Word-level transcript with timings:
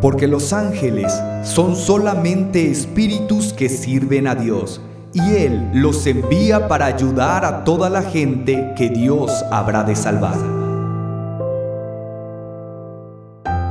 Porque 0.00 0.26
los 0.26 0.52
ángeles 0.52 1.12
son 1.44 1.76
solamente 1.76 2.70
espíritus 2.70 3.52
que 3.52 3.68
sirven 3.68 4.26
a 4.26 4.34
Dios, 4.34 4.80
y 5.12 5.20
Él 5.36 5.70
los 5.74 6.06
envía 6.06 6.68
para 6.68 6.86
ayudar 6.86 7.44
a 7.44 7.64
toda 7.64 7.88
la 7.90 8.02
gente 8.02 8.72
que 8.76 8.88
Dios 8.88 9.44
habrá 9.50 9.84
de 9.84 9.94
salvar. 9.94 10.36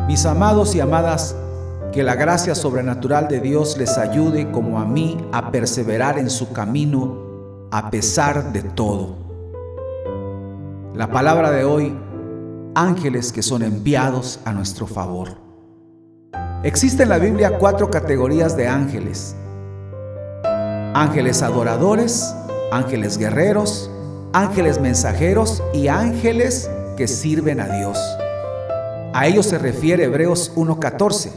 Mis 0.08 0.26
amados 0.26 0.76
y 0.76 0.80
amadas, 0.80 1.36
que 1.92 2.04
la 2.04 2.16
gracia 2.16 2.56
sobrenatural 2.56 3.28
de 3.28 3.40
Dios 3.40 3.78
les 3.78 3.98
ayude 3.98 4.52
como 4.52 4.80
a 4.80 4.86
mí 4.86 5.18
a 5.32 5.52
perseverar 5.52 6.18
en 6.18 6.30
su 6.30 6.54
camino 6.54 7.18
a 7.72 7.90
pesar 7.90 8.54
de 8.54 8.64
todo. 8.64 9.16
La 10.96 11.10
palabra 11.12 11.52
de 11.52 11.64
hoy, 11.64 11.94
ángeles 12.76 13.32
que 13.32 13.42
son 13.42 13.64
enviados 13.64 14.40
a 14.46 14.54
nuestro 14.54 14.88
favor. 14.88 15.38
Existen 16.64 17.04
en 17.04 17.10
la 17.10 17.18
Biblia 17.18 17.58
cuatro 17.58 17.90
categorías 17.90 18.56
de 18.56 18.68
ángeles. 18.68 19.36
Ángeles 20.94 21.42
adoradores, 21.42 22.36
ángeles 22.72 23.18
guerreros, 23.18 23.90
ángeles 24.34 24.80
mensajeros 24.80 25.64
y 25.74 25.88
ángeles 25.88 26.70
que 26.98 27.08
sirven 27.08 27.60
a 27.60 27.68
Dios. 27.68 27.98
A 29.14 29.28
ellos 29.28 29.48
se 29.48 29.58
refiere 29.58 30.06
Hebreos 30.06 30.54
1.14. 30.56 31.32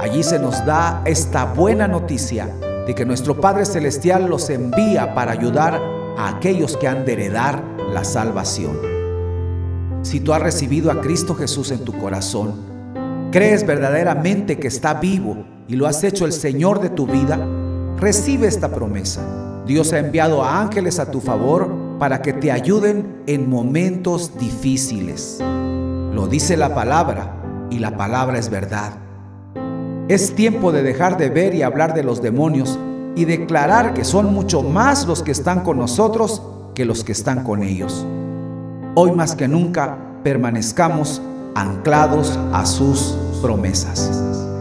Allí 0.00 0.22
se 0.22 0.38
nos 0.38 0.64
da 0.64 1.02
esta 1.04 1.44
buena 1.44 1.86
noticia 1.86 2.48
de 2.86 2.94
que 2.94 3.04
nuestro 3.04 3.40
Padre 3.40 3.66
Celestial 3.66 4.28
los 4.28 4.50
envía 4.50 5.14
para 5.14 5.32
ayudar 5.32 5.80
a 6.18 6.28
aquellos 6.28 6.76
que 6.76 6.88
han 6.88 7.04
de 7.04 7.12
heredar 7.12 7.62
la 7.92 8.02
salvación. 8.02 8.91
Si 10.02 10.18
tú 10.18 10.32
has 10.34 10.42
recibido 10.42 10.90
a 10.90 11.00
Cristo 11.00 11.34
Jesús 11.36 11.70
en 11.70 11.84
tu 11.84 11.92
corazón, 11.96 12.54
crees 13.30 13.64
verdaderamente 13.64 14.58
que 14.58 14.66
está 14.66 14.94
vivo 14.94 15.44
y 15.68 15.76
lo 15.76 15.86
has 15.86 16.02
hecho 16.02 16.26
el 16.26 16.32
Señor 16.32 16.80
de 16.80 16.90
tu 16.90 17.06
vida, 17.06 17.38
recibe 17.98 18.48
esta 18.48 18.68
promesa. 18.72 19.22
Dios 19.64 19.92
ha 19.92 20.00
enviado 20.00 20.42
a 20.42 20.60
ángeles 20.60 20.98
a 20.98 21.10
tu 21.10 21.20
favor 21.20 21.70
para 22.00 22.20
que 22.20 22.32
te 22.32 22.50
ayuden 22.50 23.22
en 23.28 23.48
momentos 23.48 24.36
difíciles. 24.38 25.38
Lo 25.40 26.26
dice 26.26 26.56
la 26.56 26.74
palabra 26.74 27.68
y 27.70 27.78
la 27.78 27.96
palabra 27.96 28.40
es 28.40 28.50
verdad. 28.50 28.94
Es 30.08 30.34
tiempo 30.34 30.72
de 30.72 30.82
dejar 30.82 31.16
de 31.16 31.30
ver 31.30 31.54
y 31.54 31.62
hablar 31.62 31.94
de 31.94 32.02
los 32.02 32.20
demonios 32.20 32.76
y 33.14 33.24
declarar 33.24 33.94
que 33.94 34.04
son 34.04 34.34
mucho 34.34 34.62
más 34.62 35.06
los 35.06 35.22
que 35.22 35.30
están 35.30 35.60
con 35.60 35.78
nosotros 35.78 36.42
que 36.74 36.84
los 36.84 37.04
que 37.04 37.12
están 37.12 37.44
con 37.44 37.62
ellos. 37.62 38.04
Hoy 38.94 39.12
más 39.12 39.34
que 39.34 39.48
nunca 39.48 39.96
permanezcamos 40.22 41.22
anclados 41.54 42.38
a 42.52 42.66
sus 42.66 43.16
promesas. 43.40 44.51